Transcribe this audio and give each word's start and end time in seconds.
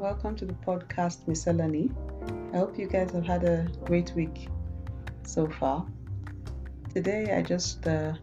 welcome 0.00 0.34
to 0.34 0.46
the 0.46 0.54
podcast 0.54 1.28
Miscellany. 1.28 1.90
I 2.54 2.56
hope 2.56 2.78
you 2.78 2.86
guys 2.86 3.10
have 3.10 3.26
had 3.26 3.44
a 3.44 3.68
great 3.84 4.10
week 4.14 4.48
so 5.24 5.46
far. 5.46 5.86
Today, 6.94 7.36
I 7.36 7.42
just 7.42 7.86
uh, 7.86 8.14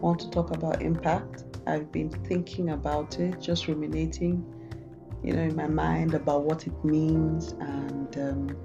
want 0.00 0.20
to 0.20 0.30
talk 0.30 0.52
about 0.52 0.82
impact. 0.82 1.46
I've 1.66 1.90
been 1.90 2.10
thinking 2.10 2.70
about 2.70 3.18
it, 3.18 3.40
just 3.40 3.66
ruminating, 3.66 4.44
you 5.24 5.32
know, 5.32 5.42
in 5.42 5.56
my 5.56 5.66
mind 5.66 6.14
about 6.14 6.44
what 6.44 6.68
it 6.68 6.84
means 6.84 7.56
and 7.58 8.16
um, 8.16 8.56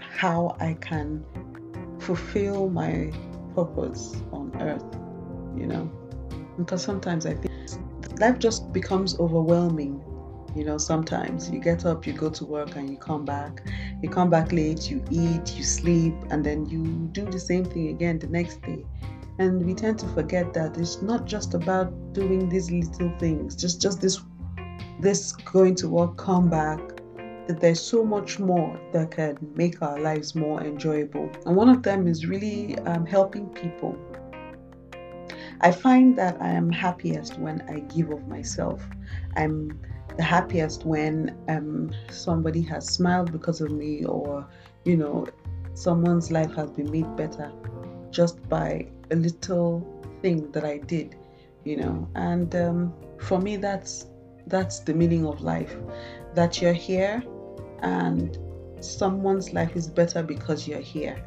how 0.00 0.56
I 0.58 0.76
can 0.80 1.24
fulfill 2.00 2.68
my 2.70 3.12
purpose 3.54 4.20
on 4.32 4.50
earth, 4.60 4.98
you 5.56 5.68
know, 5.68 5.88
because 6.56 6.82
sometimes 6.82 7.24
I 7.24 7.34
think 7.34 8.18
life 8.18 8.40
just 8.40 8.72
becomes 8.72 9.16
overwhelming 9.20 10.02
you 10.58 10.64
know 10.64 10.76
sometimes 10.76 11.48
you 11.50 11.60
get 11.60 11.86
up 11.86 12.06
you 12.06 12.12
go 12.12 12.28
to 12.28 12.44
work 12.44 12.74
and 12.74 12.90
you 12.90 12.96
come 12.96 13.24
back. 13.24 13.62
You 14.02 14.08
come 14.10 14.28
back 14.28 14.52
late 14.52 14.90
you 14.90 15.02
eat 15.10 15.56
you 15.56 15.62
sleep 15.62 16.14
and 16.30 16.44
then 16.44 16.66
you 16.66 16.84
do 17.12 17.24
the 17.24 17.38
same 17.38 17.64
thing 17.64 17.88
again 17.88 18.18
the 18.18 18.26
next 18.26 18.60
day. 18.62 18.84
And 19.38 19.64
we 19.64 19.72
tend 19.72 20.00
to 20.00 20.08
forget 20.08 20.52
that 20.54 20.76
it's 20.76 21.00
not 21.00 21.26
just 21.26 21.54
about 21.54 22.12
doing 22.12 22.48
these 22.48 22.72
little 22.72 23.12
things. 23.18 23.54
Just 23.54 23.80
just 23.80 24.00
this 24.00 24.20
this 25.00 25.32
going 25.32 25.76
to 25.76 25.88
work 25.88 26.16
come 26.16 26.50
back 26.50 26.80
that 27.46 27.60
there's 27.60 27.80
so 27.80 28.04
much 28.04 28.40
more 28.40 28.78
that 28.92 29.12
can 29.12 29.38
make 29.54 29.80
our 29.80 30.00
lives 30.00 30.34
more 30.34 30.60
enjoyable. 30.62 31.30
And 31.46 31.56
one 31.56 31.68
of 31.68 31.82
them 31.82 32.06
is 32.08 32.26
really 32.26 32.78
um, 32.80 33.06
helping 33.06 33.48
people 33.50 33.96
I 35.60 35.72
find 35.72 36.16
that 36.18 36.40
I 36.40 36.48
am 36.48 36.70
happiest 36.70 37.38
when 37.38 37.62
I 37.68 37.80
give 37.80 38.10
of 38.10 38.26
myself. 38.28 38.86
I'm 39.36 39.80
the 40.16 40.22
happiest 40.22 40.84
when 40.84 41.36
um, 41.48 41.90
somebody 42.10 42.62
has 42.62 42.86
smiled 42.86 43.32
because 43.32 43.60
of 43.60 43.70
me, 43.70 44.04
or 44.04 44.46
you 44.84 44.96
know, 44.96 45.26
someone's 45.74 46.30
life 46.30 46.52
has 46.54 46.70
been 46.70 46.90
made 46.90 47.16
better 47.16 47.52
just 48.10 48.46
by 48.48 48.88
a 49.10 49.16
little 49.16 49.86
thing 50.22 50.50
that 50.52 50.64
I 50.64 50.78
did, 50.78 51.16
you 51.64 51.76
know. 51.76 52.08
And 52.14 52.54
um, 52.54 52.94
for 53.18 53.40
me, 53.40 53.56
that's 53.56 54.06
that's 54.46 54.80
the 54.80 54.94
meaning 54.94 55.26
of 55.26 55.40
life. 55.40 55.76
That 56.34 56.62
you're 56.62 56.72
here, 56.72 57.22
and 57.82 58.38
someone's 58.80 59.52
life 59.52 59.76
is 59.76 59.88
better 59.88 60.22
because 60.22 60.68
you're 60.68 60.80
here. 60.80 61.22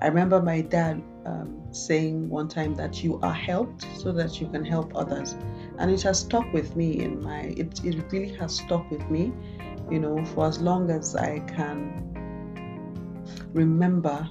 I 0.00 0.06
remember 0.06 0.40
my 0.40 0.60
dad 0.60 1.02
um, 1.26 1.60
saying 1.72 2.28
one 2.28 2.48
time 2.48 2.74
that 2.76 3.02
you 3.02 3.18
are 3.20 3.34
helped 3.34 3.86
so 3.96 4.12
that 4.12 4.40
you 4.40 4.48
can 4.48 4.64
help 4.64 4.94
others, 4.94 5.34
and 5.78 5.90
it 5.90 6.02
has 6.02 6.20
stuck 6.20 6.52
with 6.52 6.76
me. 6.76 7.00
In 7.00 7.20
my, 7.22 7.40
it, 7.56 7.84
it 7.84 8.04
really 8.12 8.32
has 8.36 8.56
stuck 8.56 8.88
with 8.90 9.08
me, 9.10 9.32
you 9.90 9.98
know, 9.98 10.24
for 10.26 10.46
as 10.46 10.60
long 10.60 10.90
as 10.90 11.16
I 11.16 11.40
can 11.40 12.04
remember. 13.52 14.28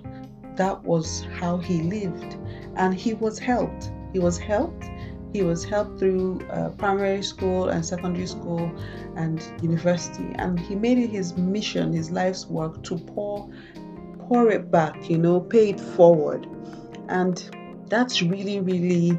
That 0.55 0.83
was 0.83 1.23
how 1.39 1.57
he 1.57 1.83
lived, 1.83 2.37
and 2.77 2.95
he 2.95 3.13
was 3.13 3.37
helped. 3.37 3.91
He 4.13 4.19
was 4.19 4.39
helped. 4.39 4.89
He 5.33 5.43
was 5.43 5.63
helped 5.63 5.99
through 5.99 6.39
uh, 6.49 6.69
primary 6.69 7.21
school 7.21 7.69
and 7.69 7.85
secondary 7.85 8.25
school 8.25 8.71
and 9.15 9.43
university, 9.61 10.33
and 10.35 10.59
he 10.59 10.73
made 10.73 10.97
it 10.97 11.11
his 11.11 11.37
mission, 11.37 11.93
his 11.93 12.09
life's 12.09 12.47
work 12.47 12.81
to 12.83 12.97
pour 12.97 13.47
pour 14.27 14.49
it 14.49 14.69
back, 14.71 15.09
you 15.09 15.17
know, 15.17 15.39
pay 15.39 15.69
it 15.69 15.79
forward. 15.79 16.47
And 17.09 17.49
that's 17.89 18.21
really, 18.21 18.59
really 18.59 19.11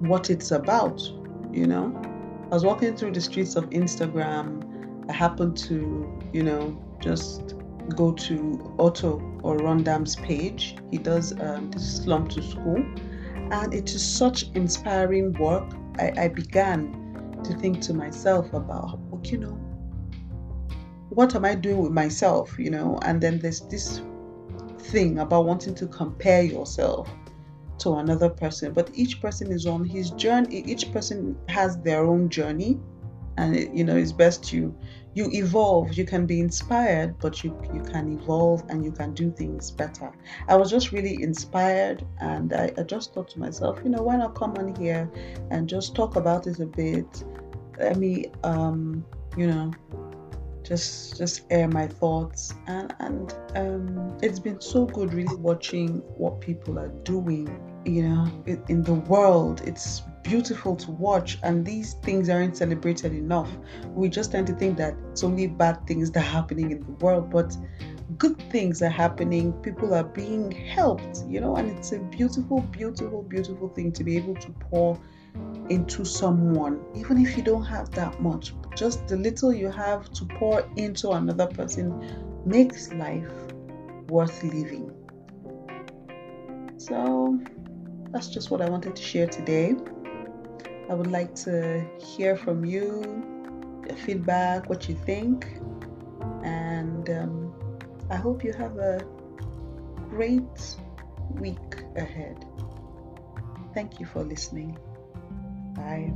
what 0.00 0.30
it's 0.30 0.50
about, 0.50 1.00
you 1.52 1.66
know. 1.66 1.92
I 2.50 2.54
was 2.54 2.64
walking 2.64 2.96
through 2.96 3.12
the 3.12 3.20
streets 3.20 3.56
of 3.56 3.70
Instagram. 3.70 5.08
I 5.08 5.12
happened 5.12 5.56
to, 5.58 6.20
you 6.32 6.42
know, 6.42 6.76
just 7.00 7.54
go 7.96 8.12
to 8.12 8.74
Otto 8.78 9.18
Orondaam's 9.42 10.16
page. 10.16 10.76
He 10.90 10.98
does 10.98 11.32
um, 11.40 11.70
this 11.70 12.02
slum 12.02 12.28
to 12.28 12.42
school, 12.42 12.84
and 13.52 13.72
it 13.72 13.94
is 13.94 14.04
such 14.04 14.50
inspiring 14.54 15.32
work. 15.34 15.64
I, 15.98 16.12
I 16.16 16.28
began 16.28 17.40
to 17.44 17.54
think 17.54 17.80
to 17.82 17.94
myself 17.94 18.52
about, 18.52 18.98
you 19.24 19.38
know, 19.38 19.58
what 21.14 21.34
am 21.34 21.44
I 21.44 21.54
doing 21.54 21.78
with 21.78 21.92
myself, 21.92 22.58
you 22.58 22.70
know? 22.70 22.98
And 23.02 23.20
then 23.20 23.38
there's 23.38 23.60
this 23.60 24.00
thing 24.78 25.18
about 25.18 25.44
wanting 25.44 25.74
to 25.76 25.86
compare 25.86 26.42
yourself 26.42 27.08
to 27.78 27.94
another 27.94 28.28
person, 28.28 28.72
but 28.72 28.90
each 28.94 29.20
person 29.20 29.52
is 29.52 29.66
on 29.66 29.84
his 29.84 30.10
journey. 30.10 30.62
Each 30.66 30.90
person 30.92 31.36
has 31.48 31.78
their 31.78 32.04
own 32.04 32.28
journey, 32.28 32.80
and 33.36 33.56
it, 33.56 33.72
you 33.72 33.84
know 33.84 33.96
it's 33.96 34.12
best 34.12 34.52
you 34.52 34.74
you 35.14 35.30
evolve. 35.32 35.92
You 35.94 36.04
can 36.04 36.24
be 36.26 36.40
inspired, 36.40 37.18
but 37.18 37.42
you 37.42 37.56
you 37.74 37.82
can 37.82 38.12
evolve 38.12 38.62
and 38.68 38.84
you 38.84 38.92
can 38.92 39.14
do 39.14 39.32
things 39.32 39.70
better. 39.70 40.12
I 40.48 40.56
was 40.56 40.70
just 40.70 40.92
really 40.92 41.22
inspired, 41.22 42.06
and 42.20 42.52
I, 42.52 42.72
I 42.78 42.82
just 42.82 43.12
thought 43.14 43.28
to 43.30 43.40
myself, 43.40 43.80
you 43.82 43.90
know, 43.90 44.02
why 44.02 44.16
not 44.16 44.34
come 44.34 44.54
on 44.56 44.74
here 44.76 45.10
and 45.50 45.68
just 45.68 45.94
talk 45.94 46.16
about 46.16 46.46
it 46.46 46.60
a 46.60 46.66
bit? 46.66 47.24
Let 47.78 47.96
me, 47.96 48.30
um, 48.44 49.04
you 49.36 49.48
know, 49.48 49.72
just 50.64 51.18
just 51.18 51.42
air 51.50 51.68
my 51.68 51.86
thoughts. 51.86 52.54
And 52.66 52.94
and 53.00 53.34
um, 53.54 54.18
it's 54.22 54.38
been 54.38 54.60
so 54.60 54.86
good 54.86 55.12
really 55.12 55.36
watching 55.36 55.98
what 56.16 56.40
people 56.40 56.78
are 56.78 56.92
doing 57.04 57.48
you 57.84 58.08
know 58.08 58.42
in, 58.46 58.62
in 58.68 58.82
the 58.82 58.94
world. 58.94 59.62
It's 59.64 60.02
beautiful 60.22 60.76
to 60.76 60.90
watch. 60.92 61.38
And 61.42 61.64
these 61.64 61.94
things 61.94 62.28
aren't 62.28 62.56
celebrated 62.56 63.12
enough. 63.12 63.50
We 63.88 64.08
just 64.08 64.32
tend 64.32 64.46
to 64.48 64.54
think 64.54 64.76
that 64.78 64.94
it's 65.10 65.24
only 65.24 65.46
bad 65.46 65.86
things 65.86 66.10
that 66.12 66.20
are 66.20 66.22
happening 66.22 66.70
in 66.70 66.80
the 66.80 66.92
world 67.04 67.30
but 67.30 67.56
good 68.18 68.38
things 68.50 68.82
are 68.82 68.90
happening. 68.90 69.52
People 69.62 69.94
are 69.94 70.04
being 70.04 70.50
helped 70.50 71.24
you 71.28 71.40
know 71.40 71.56
and 71.56 71.70
it's 71.76 71.92
a 71.92 71.98
beautiful 71.98 72.60
beautiful 72.60 73.22
beautiful 73.22 73.68
thing 73.68 73.92
to 73.92 74.04
be 74.04 74.16
able 74.16 74.34
to 74.36 74.50
pour 74.70 74.98
into 75.68 76.04
someone, 76.04 76.80
even 76.94 77.24
if 77.24 77.36
you 77.36 77.42
don't 77.42 77.64
have 77.64 77.90
that 77.92 78.20
much, 78.20 78.54
just 78.76 79.06
the 79.08 79.16
little 79.16 79.52
you 79.52 79.70
have 79.70 80.10
to 80.12 80.24
pour 80.24 80.68
into 80.76 81.10
another 81.10 81.46
person 81.46 82.42
makes 82.44 82.92
life 82.92 83.30
worth 84.08 84.42
living. 84.42 84.90
So 86.76 87.38
that's 88.12 88.28
just 88.28 88.50
what 88.50 88.60
I 88.60 88.68
wanted 88.68 88.96
to 88.96 89.02
share 89.02 89.26
today. 89.26 89.74
I 90.90 90.94
would 90.94 91.10
like 91.10 91.34
to 91.46 91.86
hear 91.98 92.36
from 92.36 92.64
you, 92.64 93.82
your 93.86 93.96
feedback, 93.96 94.68
what 94.68 94.88
you 94.88 94.94
think, 94.94 95.46
and 96.42 97.08
um, 97.08 97.54
I 98.10 98.16
hope 98.16 98.44
you 98.44 98.52
have 98.52 98.76
a 98.78 99.00
great 100.10 100.76
week 101.30 101.84
ahead. 101.96 102.44
Thank 103.74 104.00
you 104.00 104.06
for 104.06 104.22
listening. 104.22 104.76
Bye. 105.74 106.12